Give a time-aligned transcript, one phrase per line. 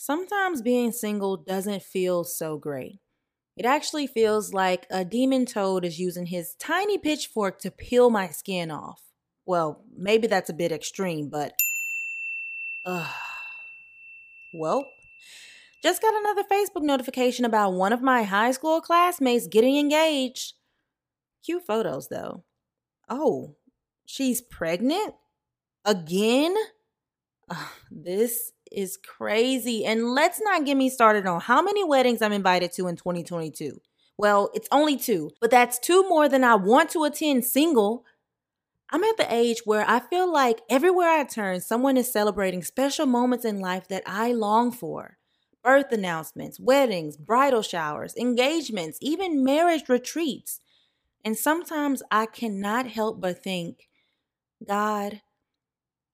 [0.00, 3.00] Sometimes being single doesn't feel so great.
[3.56, 8.28] It actually feels like a demon toad is using his tiny pitchfork to peel my
[8.28, 9.02] skin off.
[9.44, 11.52] Well, maybe that's a bit extreme, but.
[14.54, 14.88] Well,
[15.82, 20.54] just got another Facebook notification about one of my high school classmates getting engaged.
[21.44, 22.44] Cute photos, though.
[23.08, 23.56] Oh,
[24.06, 25.14] she's pregnant?
[25.84, 26.54] Again?
[27.50, 29.84] Uh, this is crazy.
[29.84, 33.80] And let's not get me started on how many weddings I'm invited to in 2022.
[34.16, 38.04] Well, it's only two, but that's two more than I want to attend single.
[38.90, 43.06] I'm at the age where I feel like everywhere I turn, someone is celebrating special
[43.06, 45.18] moments in life that I long for
[45.62, 50.60] birth announcements, weddings, bridal showers, engagements, even marriage retreats.
[51.24, 53.88] And sometimes I cannot help but think,
[54.66, 55.20] God,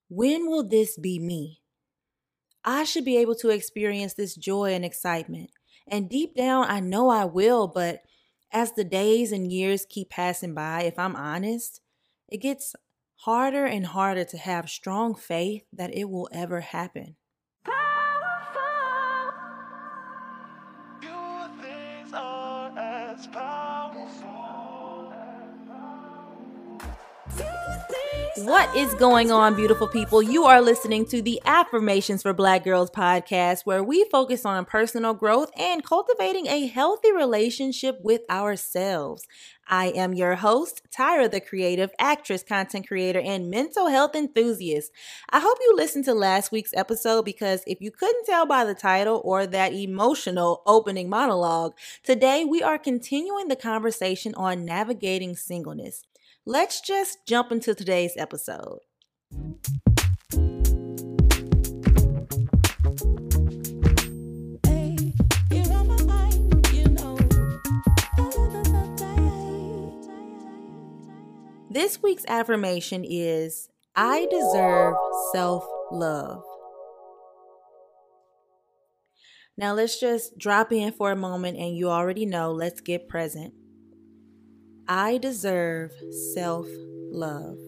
[0.08, 1.60] when will this be me?
[2.64, 5.50] I should be able to experience this joy and excitement.
[5.86, 8.00] And deep down, I know I will, but
[8.50, 11.80] as the days and years keep passing by, if I'm honest,
[12.28, 12.74] it gets
[13.16, 17.16] harder and harder to have strong faith that it will ever happen.
[28.38, 30.20] What is going on, beautiful people?
[30.20, 35.14] You are listening to the Affirmations for Black Girls podcast, where we focus on personal
[35.14, 39.28] growth and cultivating a healthy relationship with ourselves.
[39.68, 44.90] I am your host, Tyra, the creative actress, content creator, and mental health enthusiast.
[45.30, 48.74] I hope you listened to last week's episode because if you couldn't tell by the
[48.74, 56.02] title or that emotional opening monologue, today we are continuing the conversation on navigating singleness.
[56.46, 58.80] Let's just jump into today's episode.
[71.70, 74.96] This week's affirmation is I deserve
[75.32, 76.44] self love.
[79.56, 83.54] Now let's just drop in for a moment and you already know, let's get present.
[84.86, 85.92] I deserve
[86.34, 86.66] self
[87.10, 87.58] love.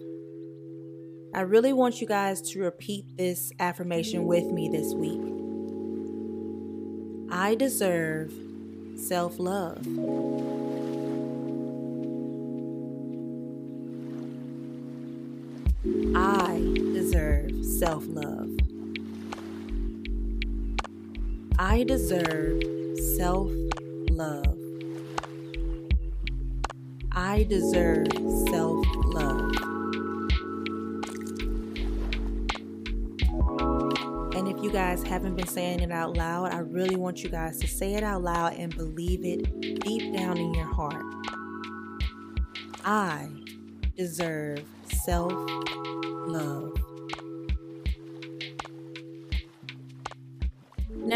[1.35, 5.23] I really want you guys to repeat this affirmation with me this week.
[7.31, 8.35] I deserve
[8.97, 9.87] self love.
[16.15, 16.59] I
[16.93, 18.51] deserve self love.
[21.59, 22.63] I deserve
[23.17, 23.51] self
[24.11, 24.66] love.
[27.19, 28.09] I deserve
[28.51, 29.53] self love.
[34.35, 37.59] And if you guys haven't been saying it out loud, I really want you guys
[37.61, 41.03] to say it out loud and believe it deep down in your heart.
[42.85, 43.31] I
[43.97, 46.76] deserve self love.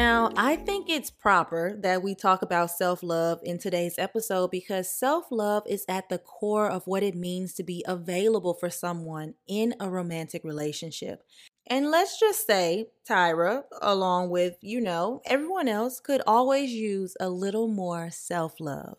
[0.00, 4.90] Now, I think it's proper that we talk about self love in today's episode because
[4.90, 9.34] self love is at the core of what it means to be available for someone
[9.46, 11.22] in a romantic relationship.
[11.66, 17.28] And let's just say Tyra, along with, you know, everyone else, could always use a
[17.28, 18.96] little more self love.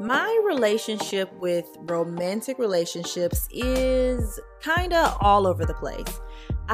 [0.00, 6.20] My relationship with romantic relationships is kind of all over the place.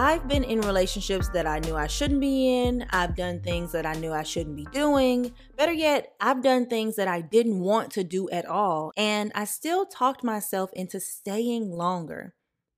[0.00, 2.86] I've been in relationships that I knew I shouldn't be in.
[2.90, 5.32] I've done things that I knew I shouldn't be doing.
[5.56, 8.92] Better yet, I've done things that I didn't want to do at all.
[8.96, 12.32] And I still talked myself into staying longer.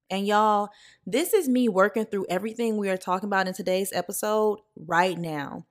[0.09, 0.71] And y'all,
[1.05, 5.67] this is me working through everything we are talking about in today's episode right now.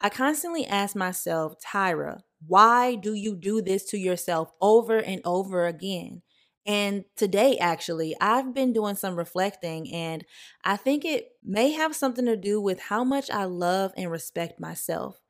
[0.00, 5.66] I constantly ask myself, Tyra, why do you do this to yourself over and over
[5.66, 6.22] again?
[6.66, 10.24] And today, actually, I've been doing some reflecting, and
[10.64, 14.58] I think it may have something to do with how much I love and respect
[14.58, 15.20] myself.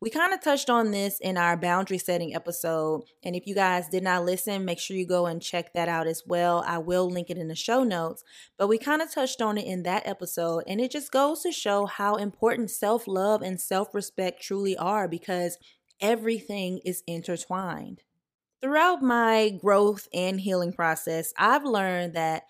[0.00, 3.04] We kind of touched on this in our boundary setting episode.
[3.22, 6.06] And if you guys did not listen, make sure you go and check that out
[6.06, 6.62] as well.
[6.66, 8.22] I will link it in the show notes.
[8.58, 10.64] But we kind of touched on it in that episode.
[10.66, 15.08] And it just goes to show how important self love and self respect truly are
[15.08, 15.58] because
[16.00, 18.02] everything is intertwined.
[18.64, 22.44] Throughout my growth and healing process, I've learned that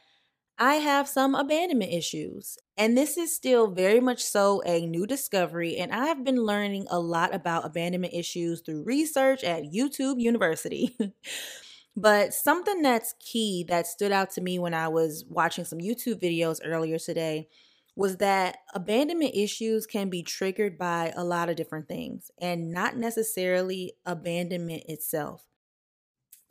[0.57, 2.57] I have some abandonment issues.
[2.77, 5.77] And this is still very much so a new discovery.
[5.77, 10.97] And I have been learning a lot about abandonment issues through research at YouTube University.
[11.97, 16.23] but something that's key that stood out to me when I was watching some YouTube
[16.23, 17.49] videos earlier today
[17.97, 22.97] was that abandonment issues can be triggered by a lot of different things and not
[22.97, 25.45] necessarily abandonment itself.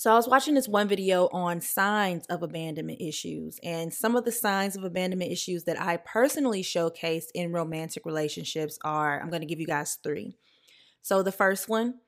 [0.04, 4.26] So, I was watching this one video on signs of abandonment issues, and some of
[4.26, 9.44] the signs of abandonment issues that I personally showcased in romantic relationships are I'm going
[9.44, 10.36] to give you guys three.
[11.04, 12.00] So, the first one,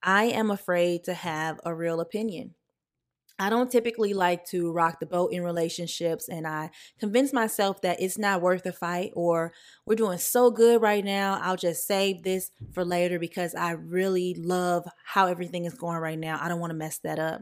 [0.00, 2.54] I am afraid to have a real opinion.
[3.40, 7.98] I don't typically like to rock the boat in relationships, and I convince myself that
[7.98, 9.54] it's not worth the fight or
[9.86, 11.40] we're doing so good right now.
[11.42, 16.18] I'll just save this for later because I really love how everything is going right
[16.18, 16.38] now.
[16.38, 17.40] I don't want to mess that up.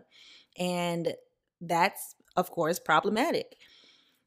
[0.56, 1.14] And
[1.60, 3.56] that's, of course, problematic.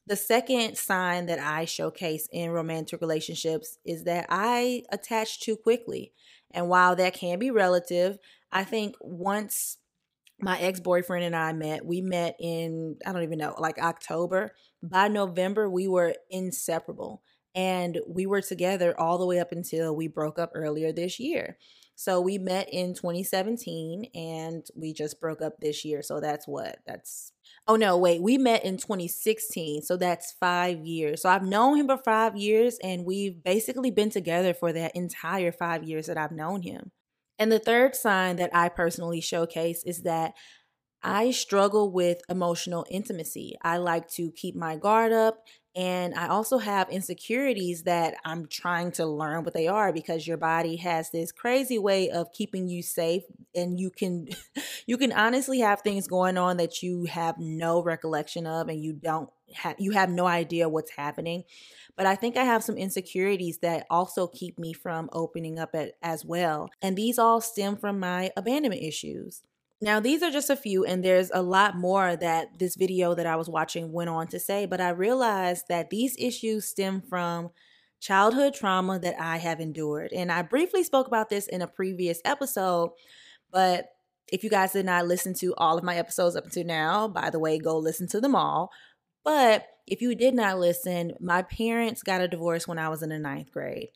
[0.07, 6.11] The second sign that I showcase in romantic relationships is that I attach too quickly.
[6.51, 8.17] And while that can be relative,
[8.51, 9.77] I think once
[10.41, 11.85] my ex boyfriend and I met.
[11.85, 14.53] We met in, I don't even know, like October.
[14.81, 17.21] By November, we were inseparable.
[17.53, 21.57] And we were together all the way up until we broke up earlier this year.
[21.95, 26.01] So we met in 2017 and we just broke up this year.
[26.01, 26.79] So that's what?
[26.87, 27.31] That's,
[27.67, 29.83] oh no, wait, we met in 2016.
[29.83, 31.21] So that's five years.
[31.21, 35.51] So I've known him for five years and we've basically been together for that entire
[35.51, 36.91] five years that I've known him.
[37.41, 40.35] And the third sign that I personally showcase is that
[41.01, 43.55] I struggle with emotional intimacy.
[43.63, 45.43] I like to keep my guard up.
[45.75, 50.37] And I also have insecurities that I'm trying to learn what they are because your
[50.37, 53.23] body has this crazy way of keeping you safe
[53.55, 54.27] and you can
[54.85, 58.93] you can honestly have things going on that you have no recollection of and you
[58.93, 61.43] don't have you have no idea what's happening.
[61.97, 65.93] But I think I have some insecurities that also keep me from opening up at,
[66.01, 66.69] as well.
[66.81, 69.43] And these all stem from my abandonment issues.
[69.83, 73.25] Now, these are just a few, and there's a lot more that this video that
[73.25, 77.49] I was watching went on to say, but I realized that these issues stem from
[77.99, 80.13] childhood trauma that I have endured.
[80.13, 82.91] And I briefly spoke about this in a previous episode,
[83.51, 83.87] but
[84.31, 87.29] if you guys did not listen to all of my episodes up until now, by
[87.29, 88.71] the way, go listen to them all.
[89.23, 93.09] But if you did not listen, my parents got a divorce when I was in
[93.09, 93.89] the ninth grade.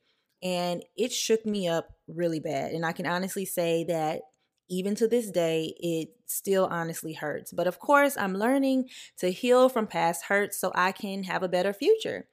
[0.43, 2.71] And it shook me up really bad.
[2.71, 4.21] And I can honestly say that
[4.69, 7.51] even to this day, it still honestly hurts.
[7.51, 11.49] But of course, I'm learning to heal from past hurts so I can have a
[11.49, 12.27] better future.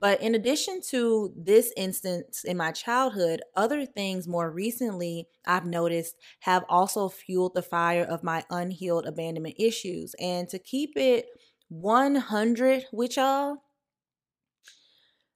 [0.00, 6.16] But in addition to this instance in my childhood, other things more recently I've noticed
[6.40, 10.14] have also fueled the fire of my unhealed abandonment issues.
[10.20, 11.26] And to keep it
[11.68, 13.62] 100 with y'all.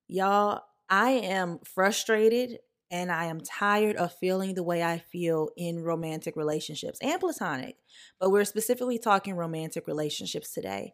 [0.08, 2.58] Y'all, I am frustrated
[2.90, 7.76] and I am tired of feeling the way I feel in romantic relationships and platonic,
[8.20, 10.93] but we're specifically talking romantic relationships today.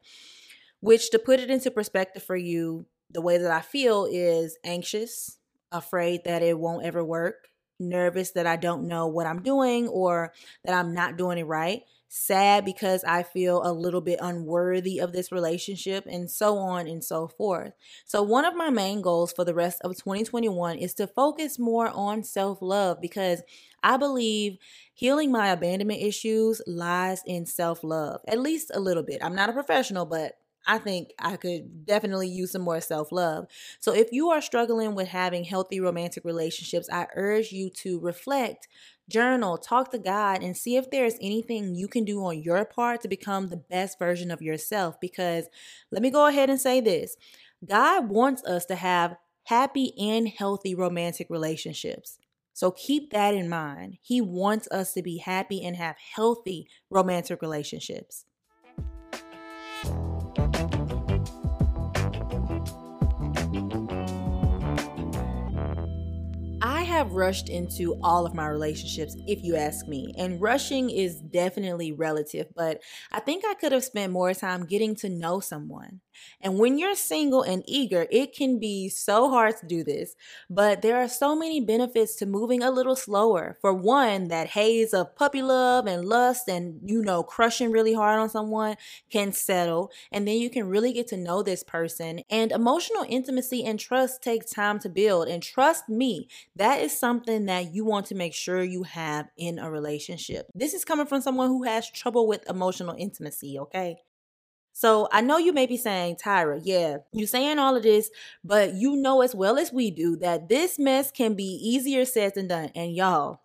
[0.81, 5.39] Which, to put it into perspective for you, the way that I feel is anxious,
[5.73, 7.49] afraid that it won't ever work,
[7.81, 10.33] nervous that I don't know what I'm doing or
[10.65, 15.13] that I'm not doing it right, sad because I feel a little bit unworthy of
[15.13, 17.73] this relationship, and so on and so forth.
[18.07, 21.89] So, one of my main goals for the rest of 2021 is to focus more
[21.89, 23.43] on self love because
[23.83, 24.59] I believe
[24.95, 29.23] healing my abandonment issues lies in self love, at least a little bit.
[29.23, 30.33] I'm not a professional, but
[30.69, 33.47] I think I could definitely use some more self love.
[33.81, 38.69] So, if you are struggling with having healthy romantic relationships, I urge you to reflect
[39.09, 43.01] journal, talk to God, and see if there's anything you can do on your part
[43.01, 45.01] to become the best version of yourself.
[45.01, 45.47] Because
[45.91, 47.17] let me go ahead and say this
[47.67, 52.19] God wants us to have happy and healthy romantic relationships.
[52.53, 53.97] So keep that in mind.
[54.03, 58.27] He wants us to be happy and have healthy romantic relationships.
[66.99, 70.13] Have rushed into all of my relationships, if you ask me.
[70.19, 72.81] And rushing is definitely relative, but
[73.13, 76.01] I think I could have spent more time getting to know someone.
[76.41, 80.17] And when you're single and eager, it can be so hard to do this,
[80.51, 83.57] but there are so many benefits to moving a little slower.
[83.61, 88.19] For one, that haze of puppy love and lust and, you know, crushing really hard
[88.19, 88.77] on someone
[89.11, 89.93] can settle.
[90.11, 92.23] And then you can really get to know this person.
[92.31, 95.29] And emotional intimacy and trust takes time to build.
[95.29, 99.59] And trust me, that is something that you want to make sure you have in
[99.59, 100.47] a relationship.
[100.55, 103.99] This is coming from someone who has trouble with emotional intimacy, okay?
[104.73, 108.11] So I know you may be saying, Tyra, yeah, you're saying all of this,
[108.43, 112.35] but you know as well as we do that this mess can be easier said
[112.35, 112.71] than done.
[112.75, 113.41] And y'all,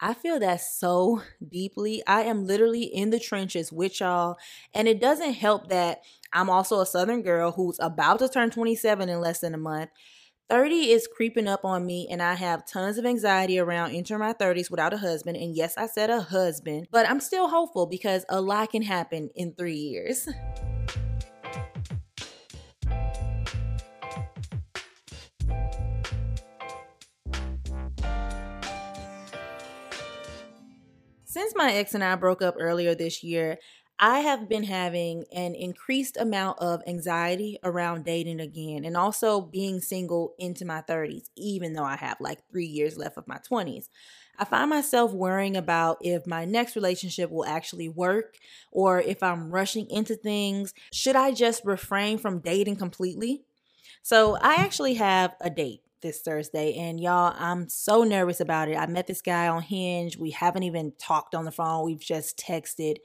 [0.00, 2.02] I feel that so deeply.
[2.06, 4.36] I am literally in the trenches with y'all.
[4.74, 9.08] And it doesn't help that I'm also a Southern girl who's about to turn 27
[9.08, 9.90] in less than a month.
[10.52, 14.34] 30 is creeping up on me, and I have tons of anxiety around entering my
[14.34, 15.38] 30s without a husband.
[15.38, 19.30] And yes, I said a husband, but I'm still hopeful because a lot can happen
[19.34, 20.28] in three years.
[31.24, 33.56] Since my ex and I broke up earlier this year,
[34.04, 39.80] I have been having an increased amount of anxiety around dating again and also being
[39.80, 43.88] single into my 30s, even though I have like three years left of my 20s.
[44.36, 48.38] I find myself worrying about if my next relationship will actually work
[48.72, 50.74] or if I'm rushing into things.
[50.92, 53.44] Should I just refrain from dating completely?
[54.02, 56.74] So, I actually have a date this Thursday.
[56.74, 58.76] And y'all, I'm so nervous about it.
[58.76, 60.16] I met this guy on Hinge.
[60.16, 62.96] We haven't even talked on the phone, we've just texted.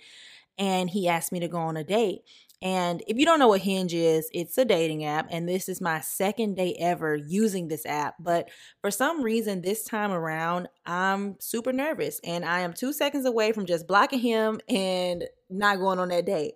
[0.57, 2.21] And he asked me to go on a date.
[2.61, 5.27] And if you don't know what Hinge is, it's a dating app.
[5.29, 8.15] And this is my second day ever using this app.
[8.19, 8.49] But
[8.81, 12.19] for some reason, this time around, I'm super nervous.
[12.23, 16.25] And I am two seconds away from just blocking him and not going on that
[16.25, 16.55] date.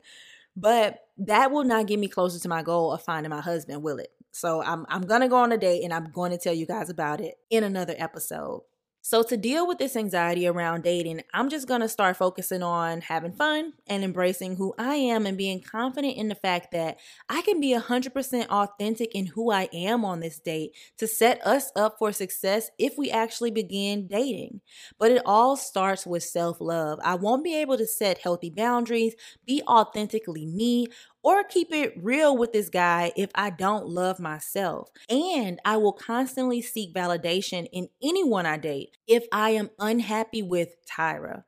[0.56, 4.00] But that will not get me closer to my goal of finding my husband, will
[4.00, 4.12] it?
[4.32, 6.66] So I'm I'm going to go on a date and I'm going to tell you
[6.66, 8.64] guys about it in another episode.
[9.04, 13.34] So, to deal with this anxiety around dating, I'm just gonna start focusing on having
[13.34, 17.60] fun and embracing who I am and being confident in the fact that I can
[17.60, 22.12] be 100% authentic in who I am on this date to set us up for
[22.12, 24.62] success if we actually begin dating.
[25.00, 27.00] But it all starts with self love.
[27.04, 29.16] I won't be able to set healthy boundaries,
[29.48, 30.88] be authentically me,
[31.24, 34.90] or keep it real with this guy if I don't love myself.
[35.10, 40.76] And I will constantly seek validation in anyone I date if I am unhappy with
[40.86, 41.44] Tyra.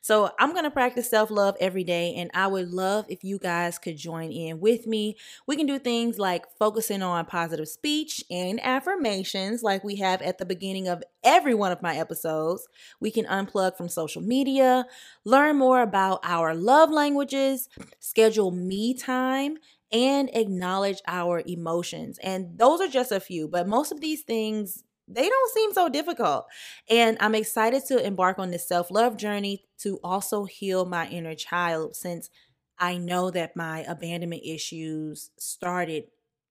[0.00, 3.38] So I'm going to practice self love every day, and I would love if you
[3.38, 5.16] guys could join in with me.
[5.46, 10.38] We can do things like focusing on positive speech and affirmations, like we have at
[10.38, 12.66] the beginning of every one of my episodes.
[13.00, 14.86] We can unplug from social media,
[15.24, 17.68] learn more about our love languages,
[18.00, 19.58] schedule me time,
[19.92, 22.18] and acknowledge our emotions.
[22.22, 25.88] And those are just a few, but most of these things they don't seem so
[25.88, 26.46] difficult.
[26.88, 31.34] And I'm excited to embark on this self love journey to also heal my inner
[31.34, 32.30] child since
[32.78, 36.04] I know that my abandonment issues started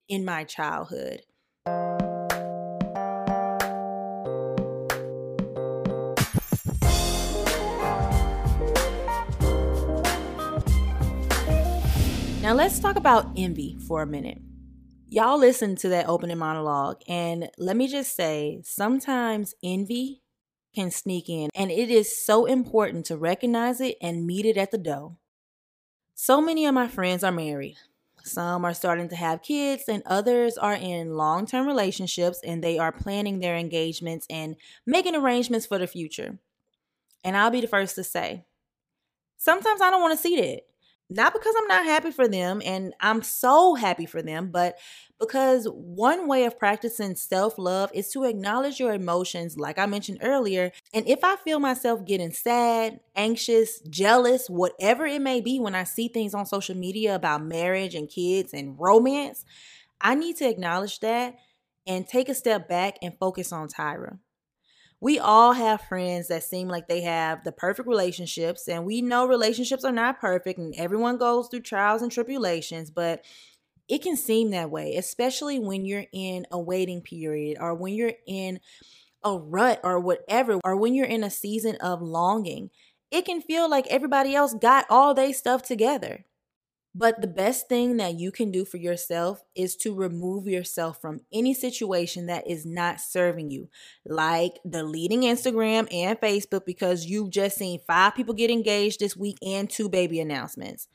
[0.07, 1.23] in my childhood.
[12.41, 14.39] Now, let's talk about envy for a minute.
[15.13, 20.21] Y'all listen to that opening monologue, and let me just say sometimes envy
[20.73, 24.71] can sneak in, and it is so important to recognize it and meet it at
[24.71, 25.17] the door.
[26.15, 27.75] So many of my friends are married.
[28.23, 32.79] Some are starting to have kids, and others are in long term relationships and they
[32.79, 36.39] are planning their engagements and making arrangements for the future.
[37.25, 38.45] And I'll be the first to say,
[39.35, 40.61] sometimes I don't want to see that
[41.11, 44.77] not because I'm not happy for them and I'm so happy for them, but
[45.19, 50.19] because one way of practicing self love is to acknowledge your emotions, like I mentioned
[50.21, 50.71] earlier.
[50.93, 55.83] And if I feel myself getting sad, anxious, jealous, whatever it may be, when I
[55.83, 59.43] see things on social media about marriage and kids and romance,
[59.99, 61.35] I need to acknowledge that
[61.85, 64.17] and take a step back and focus on Tyra
[65.01, 69.27] we all have friends that seem like they have the perfect relationships and we know
[69.27, 73.23] relationships are not perfect and everyone goes through trials and tribulations but
[73.89, 78.13] it can seem that way especially when you're in a waiting period or when you're
[78.27, 78.59] in
[79.23, 82.69] a rut or whatever or when you're in a season of longing.
[83.11, 86.25] It can feel like everybody else got all their stuff together
[86.93, 91.21] but the best thing that you can do for yourself is to remove yourself from
[91.31, 93.69] any situation that is not serving you,
[94.05, 99.37] like deleting Instagram and Facebook because you've just seen five people get engaged this week
[99.41, 100.89] and two baby announcements.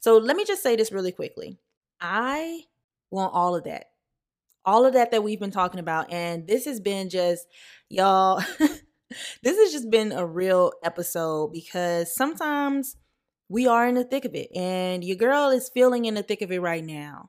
[0.00, 1.58] So let me just say this really quickly.
[2.00, 2.62] I
[3.10, 3.90] want all of that.
[4.64, 6.10] All of that that we've been talking about.
[6.10, 7.46] And this has been just,
[7.90, 8.42] y'all,
[9.42, 12.96] this has just been a real episode because sometimes
[13.52, 16.40] we are in the thick of it and your girl is feeling in the thick
[16.40, 17.28] of it right now.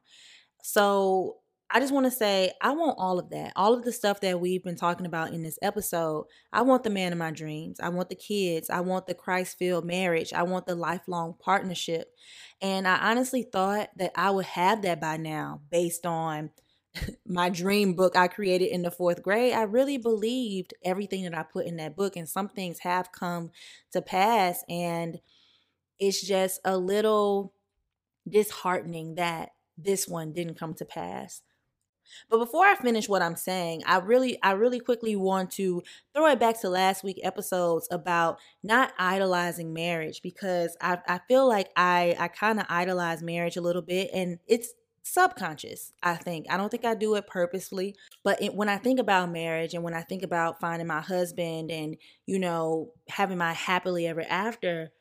[0.63, 1.35] So
[1.69, 3.51] I just want to say, I want all of that.
[3.57, 6.27] All of the stuff that we've been talking about in this episode.
[6.53, 7.81] I want the man of my dreams.
[7.81, 8.69] I want the kids.
[8.69, 10.31] I want the Christ filled marriage.
[10.31, 12.15] I want the lifelong partnership.
[12.61, 16.51] And I honestly thought that I would have that by now based on
[17.27, 19.53] my dream book I created in the fourth grade.
[19.53, 23.49] I really believed everything that I put in that book, and some things have come
[23.91, 24.63] to pass.
[24.69, 25.19] And
[25.99, 27.53] it's just a little
[28.27, 31.41] disheartening that this one didn't come to pass.
[32.29, 35.81] But before I finish what I'm saying, I really I really quickly want to
[36.13, 41.47] throw it back to last week episodes about not idolizing marriage because I I feel
[41.47, 44.73] like I I kind of idolize marriage a little bit and it's
[45.05, 49.01] subconscious i think i don't think i do it purposely but it, when i think
[49.01, 53.51] about marriage and when i think about finding my husband and you know having my
[53.51, 54.93] happily ever after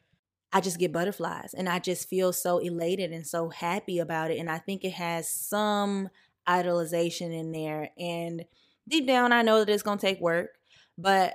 [0.53, 4.39] I just get butterflies and I just feel so elated and so happy about it.
[4.39, 6.11] And I think it has some
[6.49, 7.91] idolization in there.
[7.99, 8.45] And
[8.89, 10.51] deep down, I know that it's going to take work,
[10.99, 11.35] but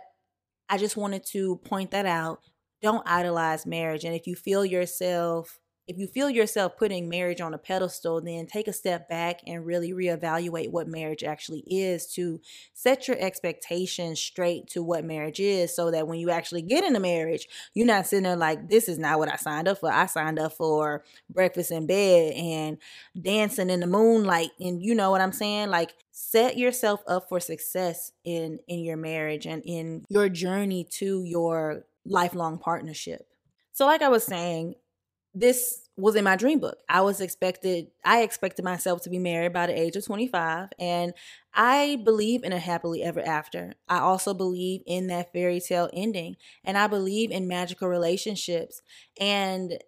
[0.69, 2.41] I just wanted to point that out.
[2.81, 4.03] Don't idolize marriage.
[4.03, 8.45] And if you feel yourself if you feel yourself putting marriage on a pedestal, then
[8.45, 12.41] take a step back and really reevaluate what marriage actually is to
[12.73, 16.95] set your expectations straight to what marriage is so that when you actually get in
[16.95, 19.91] a marriage, you're not sitting there like, this is not what I signed up for.
[19.91, 22.77] I signed up for breakfast in bed and
[23.19, 24.51] dancing in the moonlight.
[24.59, 25.69] And you know what I'm saying?
[25.69, 31.23] Like, set yourself up for success in in your marriage and in your journey to
[31.23, 33.27] your lifelong partnership.
[33.71, 34.75] So like I was saying,
[35.39, 36.77] this was in my dream book.
[36.87, 41.13] I was expected I expected myself to be married by the age of 25 and
[41.53, 43.73] I believe in a happily ever after.
[43.89, 48.81] I also believe in that fairy tale ending and I believe in magical relationships
[49.19, 49.79] and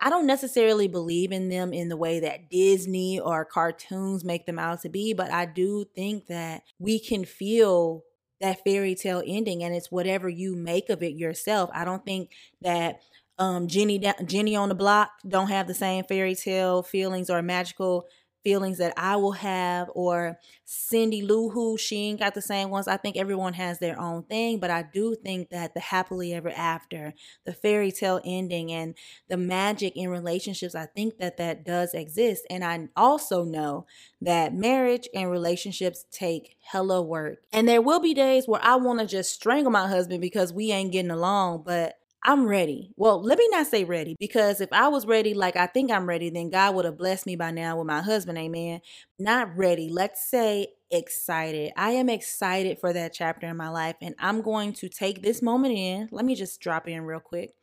[0.00, 4.58] I don't necessarily believe in them in the way that Disney or cartoons make them
[4.58, 8.02] out to be, but I do think that we can feel
[8.40, 11.70] that fairy tale ending and it's whatever you make of it yourself.
[11.72, 12.30] I don't think
[12.60, 13.00] that
[13.38, 18.06] um, Jenny Jenny on the block don't have the same fairy tale feelings or magical
[18.44, 22.88] feelings that I will have, or Cindy Lou Who, she ain't got the same ones.
[22.88, 26.50] I think everyone has their own thing, but I do think that the happily ever
[26.50, 27.14] after,
[27.44, 28.94] the fairy tale ending, and
[29.28, 32.46] the magic in relationships, I think that that does exist.
[32.48, 33.86] And I also know
[34.20, 37.40] that marriage and relationships take hella work.
[37.52, 40.70] And there will be days where I want to just strangle my husband because we
[40.72, 42.92] ain't getting along, but I'm ready.
[42.96, 46.06] Well, let me not say ready because if I was ready, like I think I'm
[46.06, 48.36] ready, then God would have blessed me by now with my husband.
[48.36, 48.82] Amen.
[49.18, 49.88] Not ready.
[49.88, 51.72] Let's say excited.
[51.74, 55.40] I am excited for that chapter in my life, and I'm going to take this
[55.40, 56.10] moment in.
[56.12, 57.54] Let me just drop in real quick.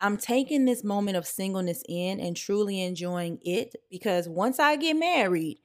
[0.00, 4.96] I'm taking this moment of singleness in and truly enjoying it because once I get
[4.96, 5.58] married,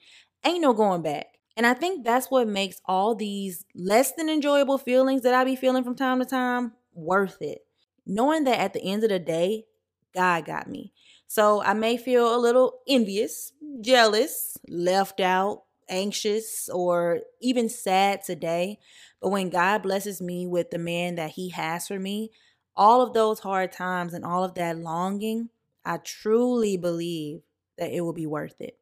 [0.45, 1.27] ain't no going back.
[1.55, 5.55] And I think that's what makes all these less than enjoyable feelings that I be
[5.55, 7.65] feeling from time to time worth it.
[8.05, 9.65] Knowing that at the end of the day,
[10.13, 10.93] God got me.
[11.27, 18.79] So I may feel a little envious, jealous, left out, anxious, or even sad today.
[19.21, 22.31] But when God blesses me with the man that He has for me,
[22.75, 25.49] all of those hard times and all of that longing,
[25.85, 27.41] I truly believe
[27.77, 28.77] that it will be worth it.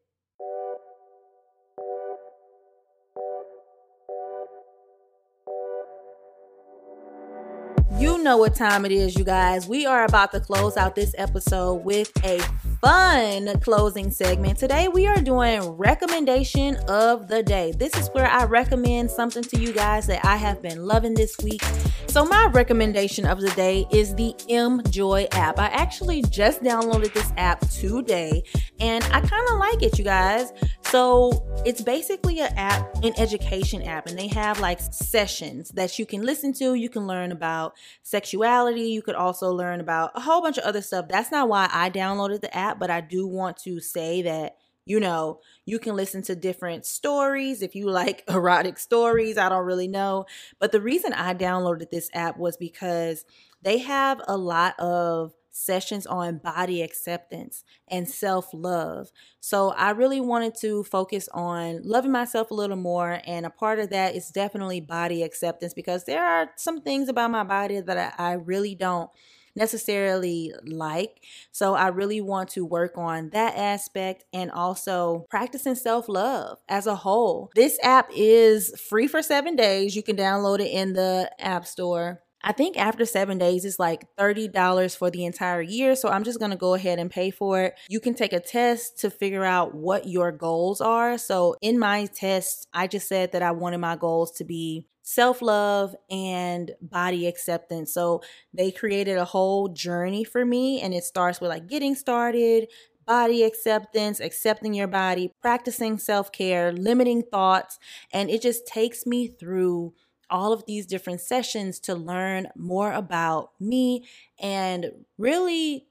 [8.02, 9.68] You know what time it is, you guys.
[9.68, 12.40] We are about to close out this episode with a
[12.80, 14.58] fun closing segment.
[14.58, 17.70] Today, we are doing recommendation of the day.
[17.70, 21.36] This is where I recommend something to you guys that I have been loving this
[21.44, 21.62] week.
[22.08, 25.60] So, my recommendation of the day is the Emjoy app.
[25.60, 28.42] I actually just downloaded this app today
[28.80, 30.52] and I kind of like it, you guys.
[30.92, 36.04] So, it's basically an app, an education app, and they have like sessions that you
[36.04, 36.74] can listen to.
[36.74, 38.90] You can learn about sexuality.
[38.90, 41.06] You could also learn about a whole bunch of other stuff.
[41.08, 45.00] That's not why I downloaded the app, but I do want to say that you
[45.00, 49.38] know, you can listen to different stories if you like erotic stories.
[49.38, 50.26] I don't really know.
[50.58, 53.24] But the reason I downloaded this app was because
[53.62, 59.12] they have a lot of sessions on body acceptance and self love.
[59.40, 63.20] So I really wanted to focus on loving myself a little more.
[63.26, 67.30] And a part of that is definitely body acceptance because there are some things about
[67.30, 69.10] my body that I, I really don't
[69.54, 71.22] necessarily like.
[71.50, 76.86] So I really want to work on that aspect and also practicing self love as
[76.86, 77.50] a whole.
[77.54, 79.94] This app is free for seven days.
[79.94, 82.22] You can download it in the App Store.
[82.44, 85.94] I think after seven days, it's like $30 for the entire year.
[85.94, 87.74] So I'm just going to go ahead and pay for it.
[87.88, 91.18] You can take a test to figure out what your goals are.
[91.18, 95.42] So in my test, I just said that I wanted my goals to be self
[95.42, 97.92] love and body acceptance.
[97.92, 100.80] So they created a whole journey for me.
[100.80, 102.68] And it starts with like getting started,
[103.06, 107.78] body acceptance, accepting your body, practicing self care, limiting thoughts.
[108.12, 109.94] And it just takes me through
[110.32, 114.04] all of these different sessions to learn more about me
[114.40, 115.86] and really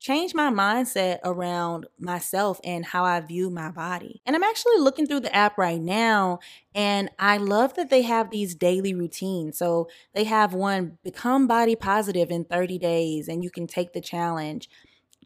[0.00, 4.22] change my mindset around myself and how I view my body.
[4.24, 6.38] And I'm actually looking through the app right now
[6.72, 9.58] and I love that they have these daily routines.
[9.58, 14.00] So they have one become body positive in 30 days and you can take the
[14.00, 14.70] challenge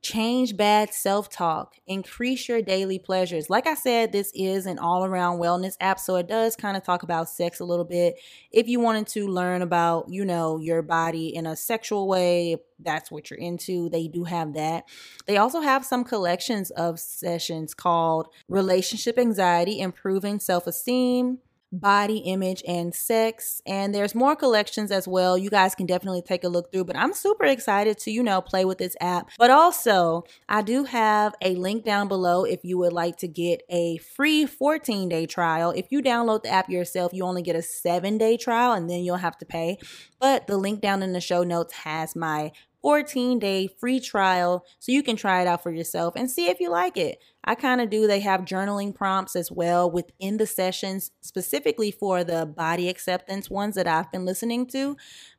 [0.02, 3.48] change bad self talk, increase your daily pleasures.
[3.48, 6.82] Like I said, this is an all around wellness app, so it does kind of
[6.82, 8.16] talk about sex a little bit.
[8.50, 13.10] If you wanted to learn about, you know, your body in a sexual way, that's
[13.10, 14.84] what you're into, they do have that.
[15.26, 21.38] They also have some collections of sessions called Relationship Anxiety, Improving Self Esteem
[21.72, 25.38] body image and sex and there's more collections as well.
[25.38, 28.40] You guys can definitely take a look through but i'm super excited to you know
[28.40, 29.30] play with this app.
[29.38, 33.62] But also i do have a link down below if you would like to get
[33.70, 35.70] a free 14 day trial.
[35.70, 39.02] If you download the app yourself you only get a seven day trial and then
[39.02, 39.78] you'll have to pay.
[40.20, 44.92] But the link down in the show notes has my 14 day free trial so
[44.92, 47.18] you can try it out for yourself and see if you like it.
[47.44, 48.06] I kind of do.
[48.06, 53.76] They have journaling prompts as well within the sessions, specifically for the body acceptance ones
[53.76, 54.96] that I've been listening to.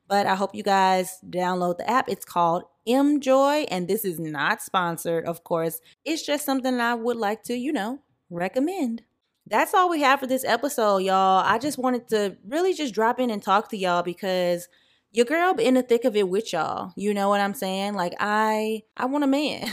[0.07, 2.09] But I hope you guys download the app.
[2.09, 5.79] It's called Emjoy, and this is not sponsored, of course.
[6.03, 9.03] It's just something I would like to, you know, recommend.
[9.47, 11.43] That's all we have for this episode, y'all.
[11.45, 14.67] I just wanted to really just drop in and talk to y'all because
[15.13, 16.91] your girl be in the thick of it with y'all.
[16.97, 17.93] You know what I'm saying?
[17.93, 19.71] Like I I want a man.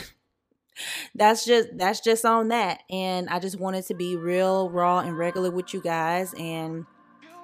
[1.15, 2.83] that's just that's just on that.
[2.89, 6.85] And I just wanted to be real raw and regular with you guys and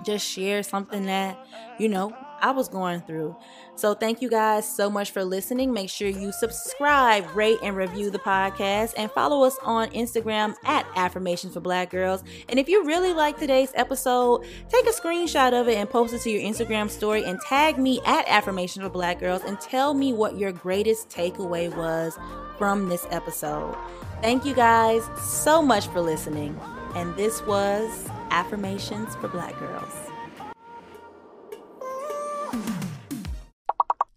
[0.03, 1.37] just share something that,
[1.79, 3.35] you know, I was going through.
[3.75, 5.73] So thank you guys so much for listening.
[5.73, 10.85] Make sure you subscribe, rate, and review the podcast, and follow us on Instagram at
[10.95, 12.23] Affirmations for Black Girls.
[12.49, 16.21] And if you really like today's episode, take a screenshot of it and post it
[16.21, 20.13] to your Instagram story and tag me at Affirmations for Black Girls and tell me
[20.13, 22.17] what your greatest takeaway was
[22.57, 23.75] from this episode.
[24.21, 26.59] Thank you guys so much for listening.
[26.95, 30.06] And this was Affirmations for Black Girls.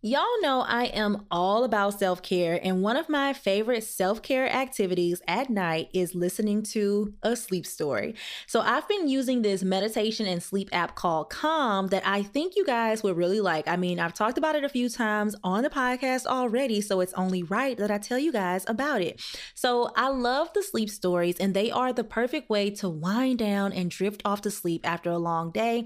[0.02, 4.50] Y'all know I am all about self care, and one of my favorite self care
[4.50, 8.14] activities at night is listening to a sleep story.
[8.46, 12.64] So, I've been using this meditation and sleep app called Calm that I think you
[12.64, 13.68] guys would really like.
[13.68, 17.12] I mean, I've talked about it a few times on the podcast already, so it's
[17.12, 19.20] only right that I tell you guys about it.
[19.54, 23.74] So, I love the sleep stories, and they are the perfect way to wind down
[23.74, 25.84] and drift off to sleep after a long day.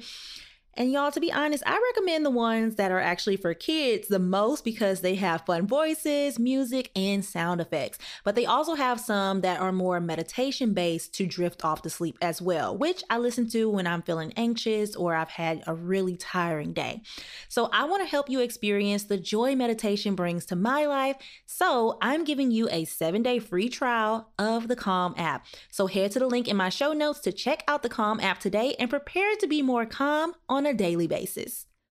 [0.76, 4.18] And y'all, to be honest, I recommend the ones that are actually for kids the
[4.18, 7.98] most because they have fun voices, music, and sound effects.
[8.24, 12.18] But they also have some that are more meditation based to drift off to sleep
[12.20, 16.16] as well, which I listen to when I'm feeling anxious or I've had a really
[16.16, 17.02] tiring day.
[17.48, 21.16] So I want to help you experience the joy meditation brings to my life.
[21.46, 25.46] So I'm giving you a seven day free trial of the Calm app.
[25.70, 28.40] So head to the link in my show notes to check out the Calm app
[28.40, 31.66] today and prepare to be more calm on on a daily basis.